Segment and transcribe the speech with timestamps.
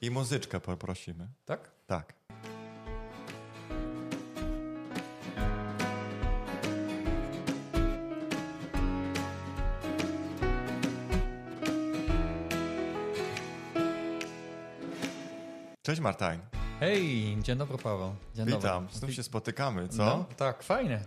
[0.00, 1.28] I muzyczkę poprosimy.
[1.44, 1.70] Tak?
[1.86, 2.14] Tak.
[15.82, 16.40] Cześć Martin.
[16.80, 18.14] Hej, dzień dobry Paweł.
[18.34, 18.98] Dzień Witam, dobry.
[18.98, 20.04] znów się spotykamy, co?
[20.04, 21.00] No, tak, fajnie.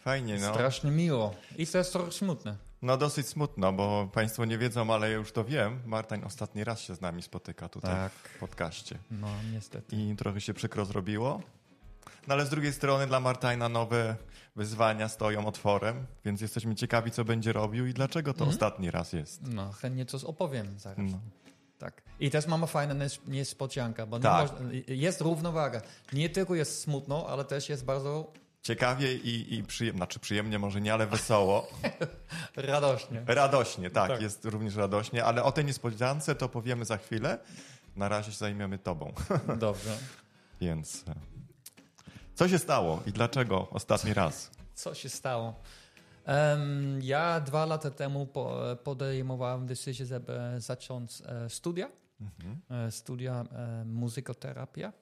[0.00, 0.54] Fajnie, no.
[0.54, 1.34] Strasznie miło.
[1.56, 2.56] I to jest trochę smutne.
[2.82, 5.80] No dosyć smutno, bo Państwo nie wiedzą, ale ja już to wiem.
[5.86, 8.12] Martin ostatni raz się z nami spotyka tutaj Tak.
[8.12, 8.98] w podcaście.
[9.10, 9.96] No, niestety.
[9.96, 11.40] I trochę się przykro zrobiło.
[12.28, 14.16] No ale z drugiej strony dla Martina nowe
[14.56, 19.40] wyzwania stoją otworem, więc jesteśmy ciekawi, co będzie robił i dlaczego to ostatni raz jest.
[19.42, 20.98] No, chętnie coś opowiem zaraz.
[21.12, 21.20] No.
[21.78, 22.02] Tak.
[22.20, 24.50] I też mamy fajną nies- niespodziankę, bo nie Tak.
[24.52, 25.80] można, jest równowaga.
[26.12, 28.32] Nie tylko jest smutno, ale też jest bardzo
[28.62, 31.68] Ciekawie i, i przyjemnie, znaczy przyjemnie może nie, ale wesoło.
[32.56, 33.22] radośnie.
[33.26, 34.22] Radośnie, tak, Tak.
[34.22, 37.38] jest również radośnie, ale o tej niespodziance to powiemy za chwilę.
[37.96, 39.12] Na razie się zajmiemy tobą.
[39.58, 39.98] Dobrze.
[40.60, 41.14] Więc e,
[42.34, 44.50] co się stało i dlaczego ostatni raz?
[44.74, 45.54] Co się stało?
[47.00, 51.90] Ja dwa lata temu po, podejmowałem decyzję, żeby zacząć e, studia.
[52.70, 53.44] E, studia
[53.84, 54.92] muzykoterapia.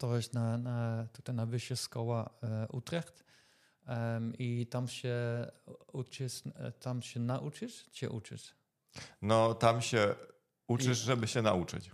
[0.00, 3.24] To jest na, na, tutaj na Wyższa Szkoła e, Utrecht.
[3.86, 5.16] Em, I tam się
[5.92, 8.54] uczysz, e, tam się nauczysz, czy uczysz?
[9.22, 10.14] No tam się
[10.68, 11.90] uczysz, żeby się nauczyć.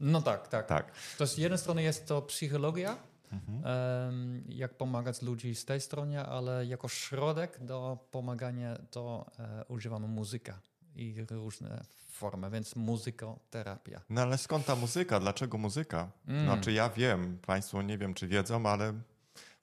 [0.00, 0.66] No tak, tak.
[0.66, 0.92] Tak.
[1.18, 2.96] To z jednej strony jest to psychologia,
[3.32, 10.08] em, jak pomagać ludzi z tej strony, ale jako środek do pomagania to e, używamy
[10.08, 10.60] muzyka
[10.96, 14.00] i różne formy, więc muzykoterapia.
[14.10, 15.20] No ale skąd ta muzyka?
[15.20, 16.10] Dlaczego muzyka?
[16.28, 16.44] Mm.
[16.44, 18.92] Znaczy ja wiem, państwo nie wiem czy wiedzą, ale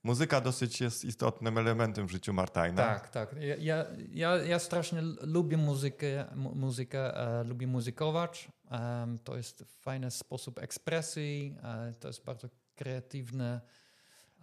[0.03, 2.73] muzyka dosyć jest istotnym elementem w życiu Martina.
[2.73, 3.35] Tak, tak.
[3.59, 8.47] Ja, ja, ja, strasznie lubię muzykę, mu, muzykę e, lubię muzykować.
[8.71, 13.61] Em, to jest fajny sposób ekspresji, e, to jest bardzo kreatywne.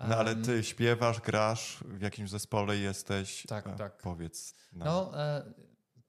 [0.09, 3.47] No ale ty śpiewasz, grasz, w jakimś zespole jesteś.
[3.49, 3.97] Tak, E, tak.
[3.97, 4.55] Powiedz.
[4.73, 4.89] nam.
[4.89, 5.43] No, e,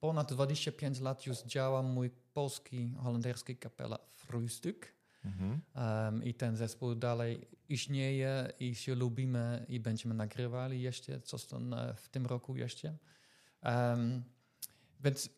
[0.02, 4.86] ponad 25 lat już działa mój polski, holenderski kapela Frühstück.
[5.26, 5.62] Mhm.
[5.76, 11.76] Em, I ten zespół dalej istnieje i się lubimy i będziemy nagrywali jeszcze coś tam
[11.96, 12.98] w tym roku jeszcze.
[13.62, 14.24] Em,
[15.00, 15.30] więc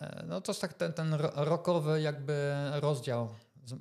[0.00, 3.28] e, no to jest tak ten, ten ro- rockowy jakby rozdział
[3.64, 3.74] z,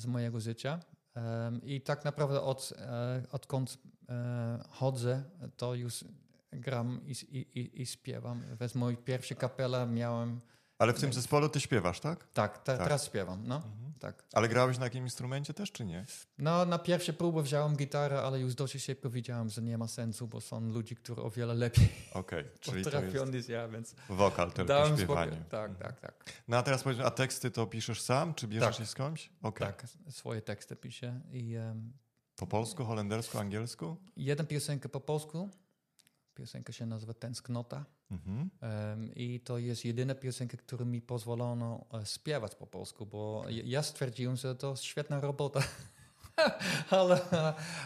[0.00, 0.80] z mojego życia.
[1.14, 3.78] Em, I tak naprawdę od, e, odkąd
[4.08, 5.24] e, chodzę,
[5.56, 6.04] to już
[6.52, 8.42] gram i, i, i, śpiewam.
[8.60, 10.40] Więc mój pierwszy kapela miałem...
[10.78, 12.28] Ale w tym zespole ty śpiewasz, tak?
[12.32, 12.84] Tak, te, Tak.
[12.84, 13.62] teraz śpiewam, no.
[14.00, 14.24] Tak.
[14.32, 16.06] Ale grałeś na jakimś instrumencie też, czy nie?
[16.38, 20.28] No, na pierwsze próby wziąłem gitarę, ale już dosyć szybko widziałem, że nie ma sensu,
[20.28, 24.68] bo są ludzie, którzy o wiele lepiej Okej, czyli potrafią niż ja, więc wokal, tylko
[24.68, 25.32] dałem śpiewanie.
[25.32, 25.50] spokój.
[25.50, 26.24] Tak, tak, tak.
[26.48, 28.80] No a teraz powiedz, a teksty to piszesz sam, czy bierzesz Tak.
[28.80, 29.30] je skądś?
[29.42, 29.66] Okej.
[29.66, 31.92] Tak, swoje teksty piszę i um,
[32.36, 33.96] Po polsku, holendersku, angielsku?
[34.16, 35.50] jeden piosenkę po polsku,
[36.34, 38.50] piosenka się nazywa Tęsknota Mhm.
[38.60, 43.82] em, i to jest jedyna piosenka, którą mi pozwolono e, śpiewać po polsku, bo ja-
[43.82, 45.60] stwierdziłem, że to świetna robota.
[46.90, 47.20] Ale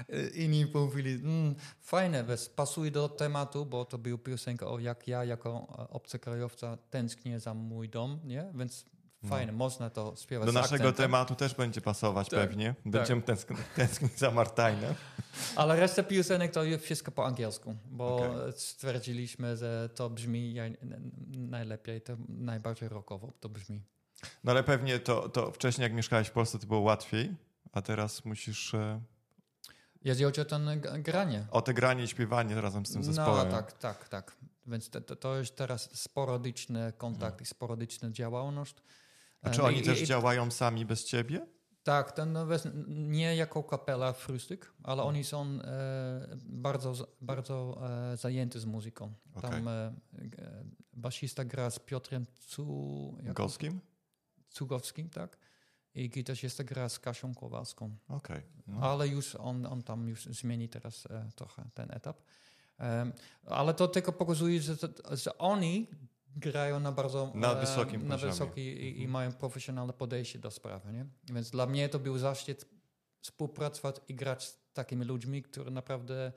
[0.08, 5.08] e, inni mówili, mm, fajne, wiesz, pasuje do tematu, bo to był piosenka o jak
[5.08, 8.46] ja jako e, obcokrajowca tęsknię za mój dom, nie?
[8.54, 8.84] Więc
[9.28, 11.04] fajne, można to śpiewać Do naszego akcentem.
[11.04, 12.74] tematu też będzie pasować Tak, pewnie.
[12.84, 14.94] Będziemy tęskn- tęsknić za Martinem.
[15.56, 18.52] Ale reszta piosenek to wszystko po angielsku, bo Okej.
[18.56, 20.54] stwierdziliśmy, że to brzmi
[21.28, 23.82] najlepiej, to najbardziej rockowo to brzmi.
[24.44, 27.34] No ale pewnie to, to wcześniej jak mieszkałeś w Polsce to było łatwiej,
[27.72, 29.00] a teraz musisz e,
[30.04, 30.44] Jeśli chodzi o
[30.76, 31.46] g- granie.
[31.50, 33.50] o te granie i śpiewanie razem z tym No zespołem.
[33.50, 34.36] tak, tak, tak.
[34.66, 38.74] Więc to, to, to jest teraz sporadyczny kontakt i sporadyczna działalność.
[39.46, 41.46] A czy Em, oni i- też i- działają sami bez ciebie?
[41.82, 42.46] Tak, ten, no,
[42.88, 47.80] nie jako kapela Frühstück, ale oni są e, bardzo, bardzo
[48.12, 49.14] e, zajęci z muzyką.
[49.42, 49.60] Tam Okej.
[49.66, 49.92] e,
[50.38, 53.80] e, basista gra z Piotrem Cu, jak, Golskim?
[54.50, 55.38] Cugowskim, tak?
[55.94, 57.96] I gitarzysta gra z Kasią Kowalską.
[58.08, 58.42] Okej.
[58.66, 58.80] No.
[58.80, 62.22] Ale już on, on tam już zmieni teraz e, trochę ten etap.
[62.78, 63.12] Em,
[63.46, 64.76] ale to tylko pokazuje, że,
[65.12, 65.90] że oni
[66.36, 68.32] grają na bardzo Na e, wysokim na poziomie.
[68.32, 70.92] wysoki i, i mają profesjonalne podejście do sprawy.
[70.92, 71.06] Nie?
[71.34, 72.66] Więc dla mnie to był zaszczyt
[73.20, 76.32] współpracować i grać z takimi ludźmi, którzy naprawdę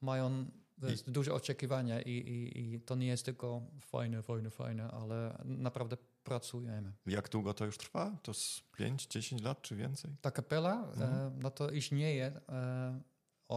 [0.00, 0.46] mają
[0.78, 5.96] wiesz, duże oczekiwania i, i, i to nie jest tylko fajne, fajne, fajne, ale naprawdę
[6.24, 6.92] pracujemy.
[7.06, 8.16] Jak długo to już trwa?
[8.22, 10.10] To z 5-10 lat czy więcej?
[10.20, 11.12] Ta kapela, Mhm.
[11.12, 13.00] e, no to istnieje e,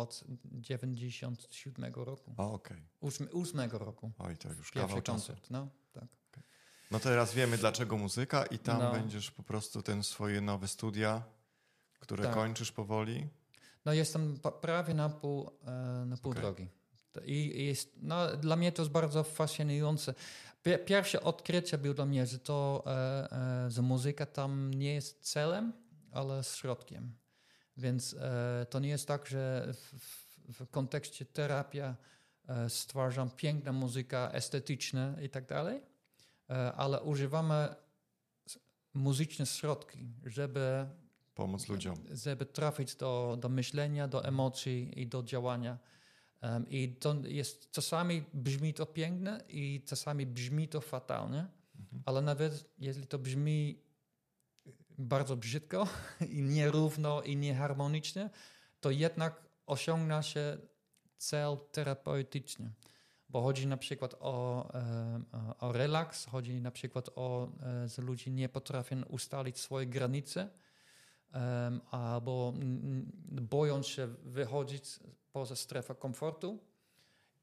[0.02, 0.24] od
[0.62, 2.34] 97 roku.
[2.38, 2.84] A okej.
[3.00, 4.12] Ósmy, ósmego roku.
[4.20, 5.28] Oj, to już Pierwszy kawał czasu.
[5.28, 6.08] koncert, no tak.
[6.92, 8.92] No teraz wiemy dlaczego muzyka i tam No.
[8.92, 11.24] będziesz po prostu ten swoje nowe studia,
[12.00, 12.34] które Tak.
[12.34, 13.28] kończysz powoli.
[13.86, 16.44] No jestem prawie na pół, e, na pół Okej.
[16.44, 16.68] drogi.
[17.26, 20.14] I jest, no, dla mnie to jest bardzo fascynujące.
[20.64, 23.32] Pie- Pierwsze odkrycie było dla mnie, że to, e,
[23.66, 25.74] e, że muzyka tam nie jest celem,
[26.12, 27.16] ale środkiem.
[27.77, 29.94] Więc e, to nie jest tak, że w,
[30.53, 31.95] w, kontekście terapia
[32.47, 35.81] e, stwarzam piękna muzyka estetyczna i tak dalej,
[36.50, 37.75] e, ale używamy
[38.94, 40.88] muzyczne środki, żeby
[41.35, 41.95] Pomóc ludziom.
[42.12, 45.77] żeby trafić do, do myślenia, do emocji i do działania.
[46.41, 51.47] Em, I to jest, czasami brzmi to piękne i czasami brzmi to fatalnie,
[52.06, 53.87] ale nawet jeśli to brzmi
[54.98, 55.88] bardzo brzydko
[56.38, 58.30] i nierówno i nieharmonicznie,
[58.80, 60.58] to jednak osiągna się
[61.18, 62.74] cel terapeutyczny.
[63.30, 65.26] Bo chodzi na przykład o, em,
[65.60, 70.50] o relaks, chodzi na przykład o, e, że ludzie nie potrafią ustalić swoje granice,
[71.92, 72.54] albo
[73.42, 75.00] boją się wychodzić
[75.32, 76.60] poza strefę komfortu.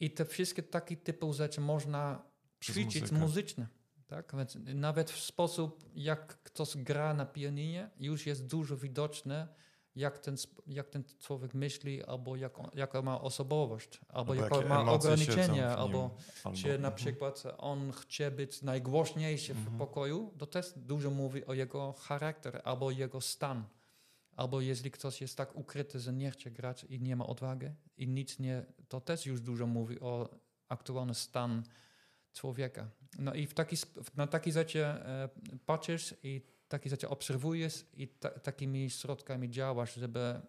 [0.01, 2.23] I te wszystkie takie typu rzeczy można
[2.63, 3.69] ćwiczyć muzycznie.
[4.15, 4.37] Tak?
[4.37, 9.49] Więc nawet w sposób, jak ktoś gra na pianinie, już jest dużo widoczne,
[9.97, 14.69] jak ten, jak ten człowiek myśli, albo jak on, jaka ma osobowość, albo, Albo jakie
[14.69, 16.95] ma ograniczenia, albo albo- czy na mhm.
[16.95, 22.91] przykład on chce być najgłośniejszy w pokoju, to też dużo mówi o jego charakter albo
[22.91, 23.65] jego stan.
[24.37, 28.09] Albo jeśli ktoś jest tak ukryty, że nie chce grać i nie ma odwagi i
[28.09, 30.29] nic nie, to też już dużo mówi o
[30.69, 31.63] aktualny stan
[32.33, 32.91] człowieka.
[33.19, 33.77] No i w taki,
[34.17, 35.29] na takie rzeczy e,
[35.67, 40.41] patrzysz i takie rzeczy obserwujesz i ta, takimi środkami działasz, żeby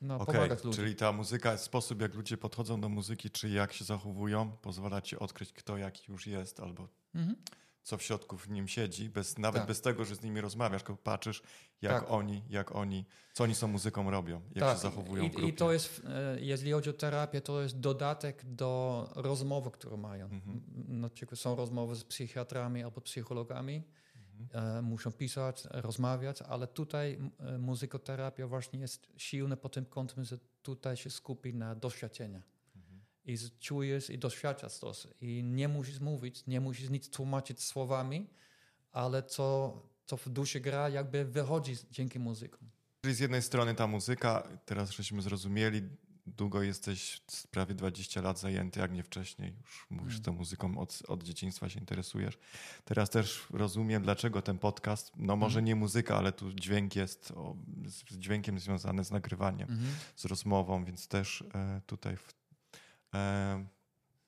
[0.00, 0.84] no, Okej, pomagać ludziom.
[0.84, 5.18] czyli ta muzyka, sposób jak ludzie podchodzą do muzyki, czy jak się zachowują, pozwala ci
[5.18, 7.36] odkryć, kto jaki już jest, albo Mhm.
[7.84, 9.68] Co w środku w nim siedzi, bez, nawet Tak.
[9.68, 11.42] bez tego, że z nimi rozmawiasz, tylko patrzysz,
[11.82, 12.10] jak Tak.
[12.10, 15.48] oni, jak oni, co oni tą muzyką robią, jak się zachowują w I, grupie.
[15.48, 20.24] I to jest, e, jeśli chodzi o terapię, to jest dodatek do rozmowy, które mają.
[20.24, 20.62] Mhm.
[20.88, 23.82] Na przykład są rozmowy z psychiatrami albo psychologami,
[24.40, 24.76] Mhm.
[24.78, 30.38] e, muszą pisać, rozmawiać, ale tutaj e, muzykoterapia właśnie jest silna pod tym kątem, że
[30.62, 32.42] tutaj się skupi na doświadczenia.
[33.26, 34.92] I czujesz i doświadczasz to.
[35.20, 38.26] I nie musisz mówić, nie musisz nic tłumaczyć słowami,
[38.92, 42.68] ale co, co w duszy gra, jakby wychodzi dzięki muzykom.
[43.02, 45.82] Czyli z jednej strony ta muzyka, teraz żeśmy zrozumieli,
[46.26, 50.16] długo jesteś, prawie 20 lat zajęty, jak nie wcześniej, już mówisz, Mm.
[50.16, 52.38] że tą muzyką od, od dzieciństwa się interesujesz.
[52.84, 55.64] Teraz też rozumiem, dlaczego ten podcast, no może Mhm.
[55.64, 57.56] nie muzyka, ale tu dźwięk jest o,
[57.86, 59.94] z z dźwiękiem związany z nagrywaniem, Mhm.
[60.16, 62.34] z rozmową, więc też e, tutaj w,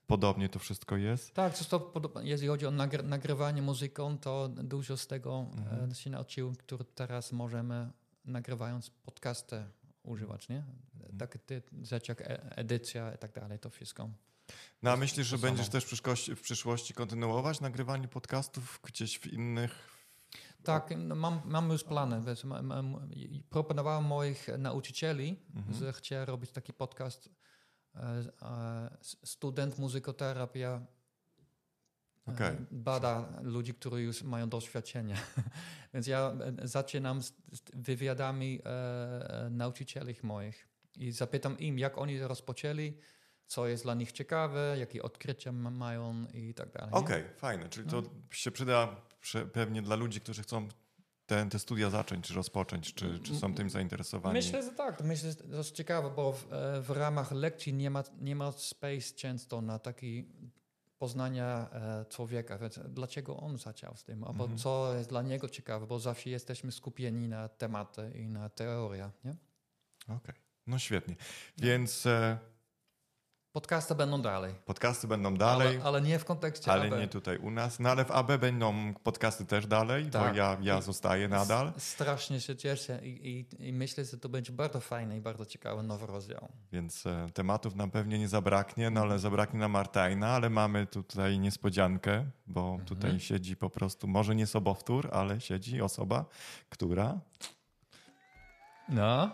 [0.07, 1.35] podobnie to wszystko jest.
[1.35, 5.91] Tak, to, to, jeśli chodzi o nagry, nagrywanie muzyką, to dużo z tego Mhm.
[5.91, 7.91] e, się nauczyłem, które teraz możemy
[8.25, 9.65] nagrywając podcasty
[10.03, 10.65] używać, nie?
[10.95, 11.19] Mhm.
[11.19, 14.09] Takie rzeczy jak e- edycja i tak dalej, to wszystko.
[14.83, 15.85] No a myślisz, że będziesz też
[16.37, 19.97] w przyszłości, kontynuować nagrywanie podcastów gdzieś w innych
[20.65, 22.23] Tak, no, mam, mam już plany.
[22.27, 22.97] Wiesz, mam,
[23.51, 25.79] proponowałem moich nauczycieli, Mhm.
[25.79, 27.37] że chcę robić taki podcast e, e,
[29.25, 30.87] student muzykoterapia
[32.29, 32.57] e, Okej.
[32.71, 35.17] bada ludzi, którzy już mają doświadczenie.
[35.95, 37.33] Więc ja e, zaczynam z,
[37.75, 38.71] wywiadami e,
[39.47, 42.99] e, nauczycieli moich i zapytam im, jak oni rozpoczęli,
[43.47, 46.91] co jest dla nich ciekawe, jakie odkrycia ma- mają i tak dalej.
[46.93, 47.69] Okej, fajne.
[47.69, 48.97] Czyli to się przyda
[49.53, 50.69] pewnie dla ludzi, którzy chcą
[51.27, 54.35] te, te studia zacząć, czy rozpocząć, czy, czy są tym zainteresowani.
[54.35, 55.01] Myślę, że tak.
[55.05, 58.53] Myślę, że to jest ciekawe, bo w, e, w ramach lekcji nie ma, nie ma
[58.53, 60.29] space często na taki
[60.99, 62.59] poznania e, człowieka.
[62.59, 64.25] Więc dlaczego on zaczął z tym?
[64.25, 64.59] Albo Mhm.
[64.59, 69.11] co jest dla niego ciekawe, bo zawsze jesteśmy skupieni na tematy i na teorię.
[70.09, 70.35] Okej,
[70.67, 71.17] no świetnie.
[71.59, 72.39] Więc e,
[73.57, 74.55] Podcasty będą dalej.
[74.65, 76.99] podcasty będą dalej, Ale, ale nie w kontekście ale AB.
[77.01, 77.81] nie tutaj u nas.
[77.81, 80.31] No ale w AB będą podcasty też dalej, Tak.
[80.33, 81.73] bo ja, ja zostaję nadal.
[81.77, 85.47] S- Strasznie się cieszę i, i, i myślę, że to będzie bardzo fajny i bardzo
[85.47, 86.49] ciekawy nowy rozdział.
[86.73, 91.39] Więc e, tematów nam pewnie nie zabraknie, no ale zabraknie nam Martajna, ale mamy tutaj
[91.39, 92.85] niespodziankę, bo Mhm.
[92.89, 96.25] tutaj siedzi po prostu, może nie sobowtór, ale siedzi osoba,
[96.69, 97.19] która
[98.89, 99.31] No,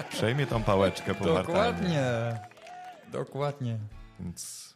[0.10, 2.02] przejmie tą pałeczkę po dokładnie.
[3.12, 3.78] Dokładnie.
[4.20, 4.74] Więc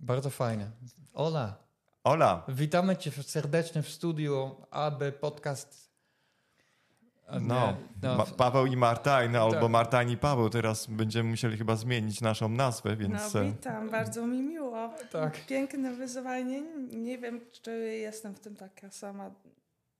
[0.00, 0.66] Bardzo fajnie.
[1.14, 1.56] Ola,
[2.04, 5.86] Ola, witamy Cię serdecznie w studiu AB Podcast
[7.40, 9.70] No, no, Ma- Paweł i Martajn, albo Tak.
[9.70, 10.50] Martajn i Paweł.
[10.50, 13.34] Teraz będziemy musieli chyba zmienić naszą nazwę, więc...
[13.34, 14.90] No e, witam, bardzo mi miło.
[15.12, 15.46] Tak.
[15.46, 16.62] Piękne wyzwanie.
[16.92, 19.30] Nie wiem, czy jestem w tym taka sama.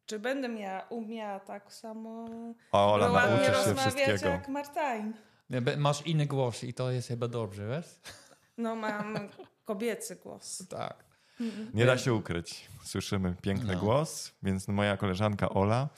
[0.07, 2.29] Czy będę miała, umiała tak samo
[2.73, 4.29] O, Ola, ładnie rozmawiać wszystkiego.
[4.29, 5.15] jak Martain.
[5.77, 8.01] Masz inny głos i to jest chyba dobrze, wiesz?
[8.59, 9.15] No mam
[9.65, 10.63] kobiecy głos.
[10.71, 11.05] Tak.
[11.75, 12.69] Nie da się ukryć.
[12.85, 13.81] Słyszymy piękny No.
[13.81, 15.89] głos, więc moja koleżanka Ola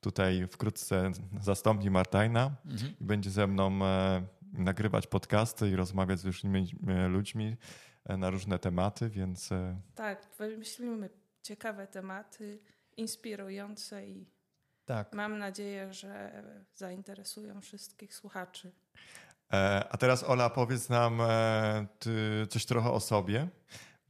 [0.00, 2.94] tutaj wkrótce zastąpi Martajna Mhm.
[3.00, 7.56] i będzie ze mną e, nagrywać podcasty i rozmawiać z różnymi e, ludźmi
[8.04, 11.10] e, na różne tematy, więc e, Tak, wymyślimy
[11.42, 12.58] ciekawe tematy,
[12.96, 14.26] inspirujące i
[14.84, 15.12] Tak.
[15.14, 16.42] mam nadzieję, że
[16.74, 18.72] zainteresują wszystkich słuchaczy.
[19.52, 23.48] E, A teraz Ola, powiedz nam e, ty coś trochę o sobie.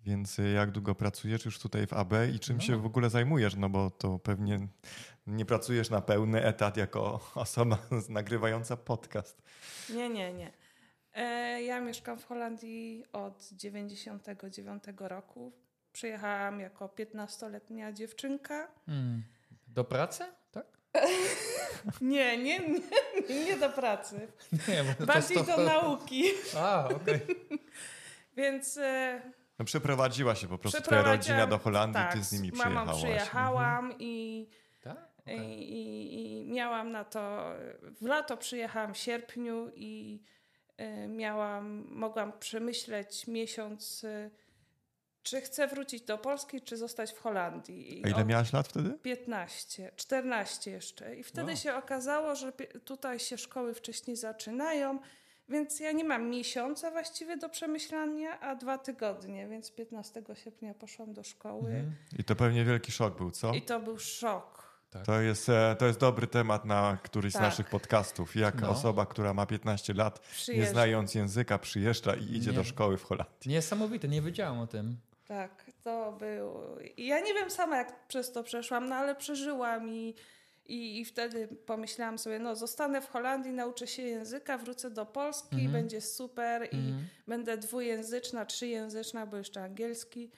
[0.04, 2.62] Więc jak długo pracujesz już tutaj w AB i czym No.
[2.62, 3.54] się w ogóle zajmujesz?
[3.56, 4.68] No bo to pewnie
[5.26, 7.78] nie pracujesz na pełny etat jako osoba
[8.08, 9.42] nagrywająca podcast.
[9.90, 10.52] Nie, nie, nie.
[11.14, 15.52] E, ja mieszkam w Holandii od 99 roku.
[15.96, 18.68] Przyjechałam jako 15-letnia dziewczynka.
[18.88, 19.22] Mm.
[19.68, 20.24] Do pracy?
[20.52, 20.66] Tak?
[22.00, 22.58] Nie, nie,
[23.28, 24.28] nie, nie do pracy.
[24.68, 25.44] Nie, to Bardziej to...
[25.44, 26.24] do nauki.
[26.56, 27.20] A, okej.
[28.36, 29.20] Więc e,
[29.58, 32.70] No przeprowadziła się po prostu twoja rodzina do Holandii, tak, ty z nimi z mamą
[32.70, 33.00] przyjechałaś.
[33.02, 34.48] przyjechałam i,
[34.82, 35.08] Tak?
[35.26, 37.52] i, i, i miałam na to...
[38.00, 40.22] W lato przyjechałam w sierpniu i
[40.76, 44.30] e, miałam, mogłam przemyśleć miesiąc, e,
[45.26, 48.00] czy chcę wrócić do Polski, czy zostać w Holandii.
[48.00, 48.98] I A ile od- miałaś lat wtedy?
[49.02, 51.16] 15, 14 jeszcze.
[51.16, 51.56] I wtedy Wow.
[51.56, 52.52] się okazało, że
[52.84, 54.98] tutaj się szkoły wcześniej zaczynają,
[55.48, 61.12] więc ja nie mam miesiąca właściwie do przemyślania, a dwa tygodnie, więc 15 sierpnia poszłam
[61.12, 61.92] do szkoły Mhm.
[62.18, 63.52] I to pewnie wielki szok był, co?
[63.54, 64.66] i to był szok.
[65.06, 67.42] To jest, e, to jest dobry temat na któryś z Tak.
[67.42, 68.36] naszych podcastów.
[68.36, 68.68] Jak No.
[68.70, 70.72] osoba, która ma 15 lat, nie Przyjeżdża.
[70.72, 72.56] znając języka, przyjeżdża i idzie Nie.
[72.56, 73.50] do szkoły w Holandii.
[73.50, 74.96] Niesamowite, nie wiedziałam o tym.
[75.28, 76.54] Tak, to był.
[76.96, 80.14] Ja nie wiem sama, jak przez to przeszłam, no ale przeżyłam i,
[80.66, 85.54] i, i wtedy pomyślałam sobie, no zostanę w Holandii, nauczę się języka, wrócę do Polski,
[85.54, 85.72] Mhm.
[85.72, 87.06] będzie super i Mhm.
[87.26, 90.30] będę dwujęzyczna, trzyjęzyczna, bo jeszcze angielski.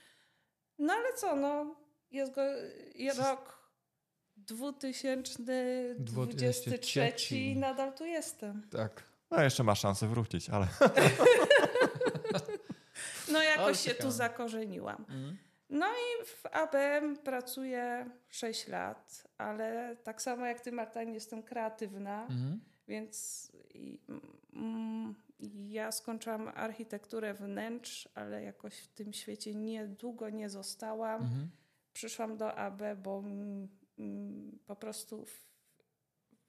[0.78, 1.76] No ale co, no
[2.11, 2.42] jest go
[3.18, 3.59] rok
[4.37, 7.37] 2023 23.
[7.37, 8.68] i nadal tu jestem.
[8.71, 9.02] Tak.
[9.30, 10.66] No jeszcze ma szansę wrócić, ale
[13.32, 14.02] No jakoś się ciekawe.
[14.04, 14.97] tu zakorzeniłam.
[15.00, 15.37] Mhm.
[15.70, 21.42] No i w ABM pracuję 6 lat, ale tak samo jak ty, Marta, nie jestem
[21.42, 22.61] kreatywna, Mhm.
[22.88, 24.00] więc i,
[24.52, 25.14] mm,
[25.68, 31.23] ja skończyłam architekturę wnętrz, ale jakoś w tym świecie niedługo nie zostałam.
[31.23, 31.50] Mhm.
[31.92, 33.68] Przyszłam do AB, bo mm,
[33.99, 35.26] mm, po prostu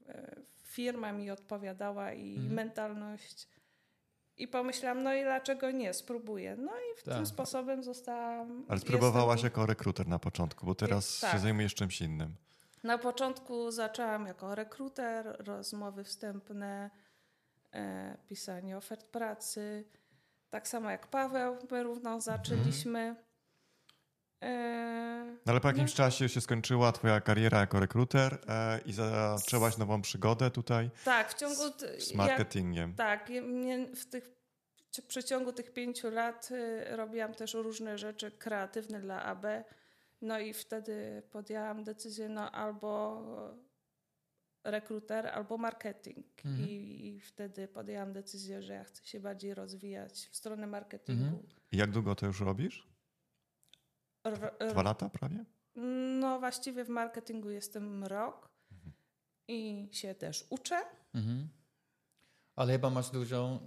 [0.08, 2.54] e, firma mi odpowiadała i Mhm.
[2.54, 3.48] mentalność.
[4.40, 6.56] I pomyślałam, no i dlaczego nie, spróbuję.
[6.56, 7.16] No i w Tak.
[7.16, 8.66] tym sposobem zostałam.
[8.68, 11.32] Ale spróbowałaś jestem jako rekruter na początku, bo teraz Tak.
[11.32, 12.36] się zajmujesz czymś innym.
[12.84, 16.90] Na początku zaczęłam jako rekruter, rozmowy wstępne,
[17.74, 19.86] e, pisanie ofert pracy.
[20.50, 23.00] Tak samo jak Paweł, my równo zaczęliśmy.
[23.00, 23.29] E, No
[25.46, 30.52] ale po jakimś czasie się skończyła twoja kariera jako rekruter e, i zaczęłaś nową przygodę
[30.52, 31.70] tutaj tak, w ciągu.
[31.70, 32.94] t- z jak- marketingiem.
[32.96, 34.30] Tak, ja- mnie w tych
[34.94, 39.46] w przeciągu tych pięciu lat y, robiłam też różne rzeczy kreatywne dla AB.
[40.22, 43.22] No i wtedy podjęłam decyzję, no albo
[44.64, 46.26] rekruter, albo marketing.
[46.46, 46.70] Mhm.
[46.70, 51.24] I, I wtedy podjęłam decyzję, że ja chcę się bardziej rozwijać w stronę marketingu.
[51.24, 51.44] Mhm.
[51.72, 52.89] I jak długo to już robisz?
[54.72, 55.46] Dwa lata prawie?
[56.20, 58.50] no właściwie w marketingu jestem rok
[59.48, 60.82] i się też uczę.
[61.14, 61.50] Mhm.
[62.56, 63.60] Ale chyba masz dużo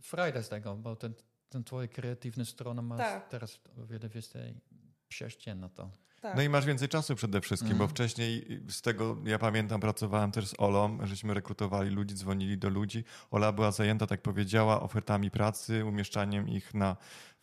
[0.00, 1.14] frajdę z tego, bo ten,
[1.48, 3.28] ten twoja kreatywna strona masz Tak.
[3.28, 4.60] teraz o wiele więcej
[5.08, 5.90] przejścia na to.
[6.20, 6.36] Tak.
[6.36, 7.88] No i masz więcej czasu przede wszystkim, Mhm.
[7.88, 12.68] bo wcześniej z tego, ja pamiętam, pracowałem też z Olą, żeśmy rekrutowali ludzi, dzwonili do
[12.68, 13.04] ludzi.
[13.30, 16.96] Ola była zajęta, tak powiedziała, ofertami pracy, umieszczaniem ich na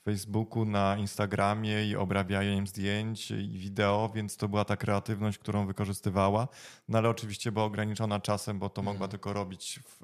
[0.05, 6.47] Facebooku, na Instagramie i obrabianiem zdjęć i wideo, więc to była ta kreatywność, którą wykorzystywała.
[6.89, 8.95] No ale oczywiście była ograniczona czasem, bo to Mhm.
[8.95, 10.03] mogła tylko robić w,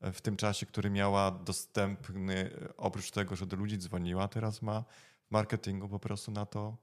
[0.00, 4.84] e, w tym czasie, który miała dostępny, oprócz tego, że do ludzi dzwoniła, teraz ma
[5.28, 6.76] w marketingu po prostu na to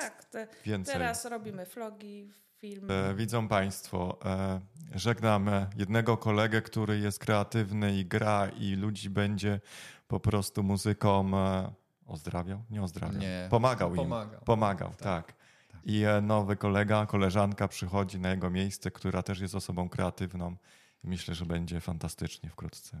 [0.00, 0.94] tak, te, więcej.
[0.94, 2.94] teraz robimy vlogi, filmy.
[2.94, 4.60] E, widzą Państwo, e,
[4.94, 9.60] żegnam e, jednego kolegę, który jest kreatywny i gra i ludzi będzie
[10.08, 11.72] po prostu muzyką e,
[12.06, 12.64] ozdrawiał?
[12.70, 13.20] Nie ozdrawiał.
[13.20, 13.96] Nie, Pomagał im.
[13.96, 14.40] pomagał.
[14.40, 15.26] Pomagał, Tak, tak.
[15.26, 15.80] tak.
[15.84, 20.56] i nowy kolega, koleżanka przychodzi na jego miejsce, która też jest osobą kreatywną.
[21.02, 23.00] Myślę, że będzie fantastycznie wkrótce.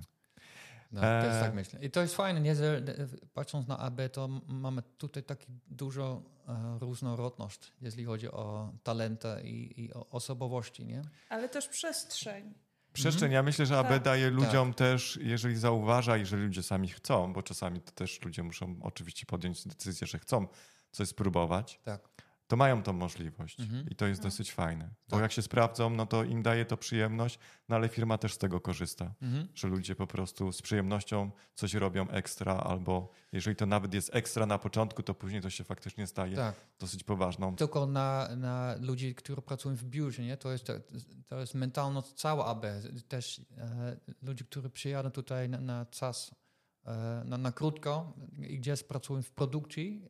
[0.94, 1.40] No, też E.
[1.40, 1.80] tak myślę.
[1.84, 6.22] I to jest fajne, nie, że e, patrząc na AB, to mamy tutaj taki dużo
[6.48, 11.02] e, różnorodność, jeśli chodzi o talenty i, i o osobowości, nie?
[11.28, 12.54] Ale też przestrzeń.
[12.92, 14.02] Przestrzeń, ja myślę, że AB Tak.
[14.02, 18.76] daje ludziom też, jeżeli zauważa, jeżeli ludzie sami chcą, bo czasami to też ludzie muszą
[18.82, 20.46] oczywiście podjąć decyzję, że chcą
[20.92, 22.08] coś spróbować, Tak.
[22.54, 23.88] To mają tą możliwość Mhm.
[23.90, 24.84] i to jest dosyć fajne.
[25.08, 25.22] Bo Tak.
[25.22, 28.60] jak się sprawdzą, no to im daje to przyjemność, no ale firma też z tego
[28.60, 29.14] korzysta.
[29.22, 29.48] Mhm.
[29.54, 34.46] Że ludzie po prostu z przyjemnością coś robią ekstra, albo jeżeli to nawet jest ekstra
[34.46, 36.54] na początku, to później to się faktycznie staje Tak.
[36.78, 37.56] dosyć poważną.
[37.56, 40.36] Tylko na, na ludzi, którzy pracują w biurze, nie?
[40.36, 40.66] To jest,
[41.26, 42.66] to, jest mentalność cała AB.
[43.08, 46.34] Też e, ludzie, którzy przyjadą tutaj na, na czas,
[46.86, 48.12] e, na, na krótko
[48.48, 50.08] i gdzieś pracują w produkcji,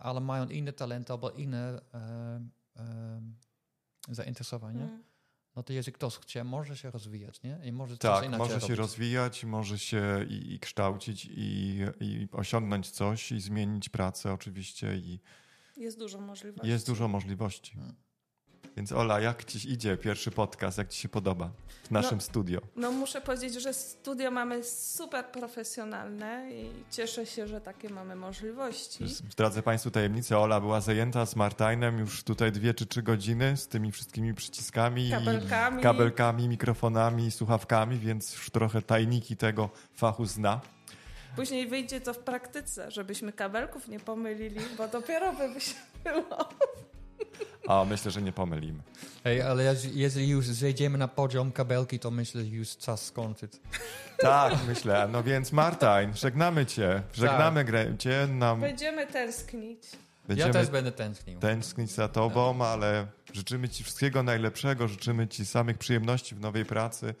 [0.00, 2.40] ale mają inne talenty albo inne e,
[2.76, 3.20] e,
[4.08, 5.02] zainteresowania, Mm.
[5.56, 7.60] no to jeżeli ktoś chce, może się rozwijać, nie?
[7.64, 8.78] I może Tak, może się robić.
[8.78, 15.20] rozwijać, może się i, i kształcić, i, i osiągnąć coś, i zmienić pracę oczywiście, i
[15.76, 16.68] Jest dużo możliwości.
[16.70, 17.74] jest dużo możliwości.
[17.74, 17.94] Hmm.
[18.76, 21.50] Więc Ola, jak ci idzie pierwszy podcast, jak ci się podoba
[21.84, 22.22] w naszym No.
[22.24, 22.60] studio?
[22.76, 29.08] No muszę powiedzieć, że studio mamy super profesjonalne i cieszę się, że takie mamy możliwości.
[29.08, 33.68] Zdradzę Państwu tajemnicę, Ola była zajęta z Martinem już tutaj dwie czy trzy godziny z
[33.68, 35.80] tymi wszystkimi przyciskami, Kabelkami.
[35.80, 40.60] i kabelkami, mikrofonami, słuchawkami, więc już trochę tajniki tego fachu zna.
[41.36, 46.48] Później wyjdzie to w praktyce, żebyśmy kabelków nie pomylili, bo dopiero by się było.
[47.68, 48.82] A myślę, że nie pomylimy.
[49.24, 53.52] Ej, ale jeż- jeżeli już zejdziemy na poziom kabelki, to myślę, że już czas skończyć.
[54.18, 55.08] Tak, myślę.
[55.12, 57.02] No więc Martin, żegnamy Cię.
[57.14, 58.28] Żegnamy grę Cię.
[58.30, 59.82] Nam Będziemy tęsknić.
[60.28, 61.38] będziemy Ja też będę tęsknił.
[61.40, 64.88] tęsknić za Tobą, ale życzymy Ci wszystkiego najlepszego.
[64.88, 67.14] Życzymy Ci samych przyjemności w nowej pracy.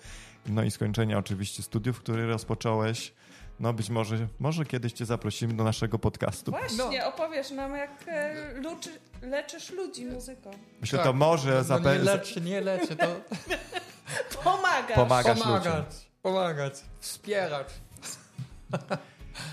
[0.46, 3.12] No i skończenia oczywiście studiów, które rozpocząłeś.
[3.60, 6.50] No być może, może kiedyś Cię zaprosimy do naszego podcastu.
[6.50, 8.90] Właśnie, opowiesz nam, jak e, luczy,
[9.22, 10.50] leczysz ludzi muzyką.
[10.80, 11.06] Myślę, Tak.
[11.06, 13.06] to może No nie zapewne leczy, nie leczy, to
[14.44, 14.94] Pomagasz.
[14.96, 15.52] pomagasz ludziom.
[15.52, 17.68] pomagać, pomagać, wspierać.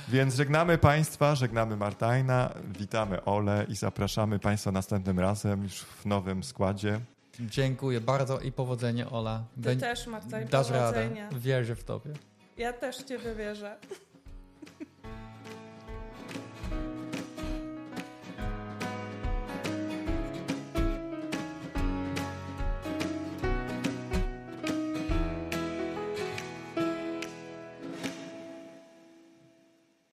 [0.07, 6.43] Więc żegnamy Państwa, żegnamy Martina, witamy Ole i zapraszamy Państwa następnym razem już w nowym
[6.43, 6.99] składzie.
[7.39, 9.43] Dziękuję bardzo i powodzenia, Ola.
[9.55, 10.81] Ty Będ- też, Marta, i Dasz radę.
[10.99, 11.29] powodzenia.
[11.31, 12.13] Wierzę w tobie.
[12.57, 13.77] Ja też ciebie wierzę.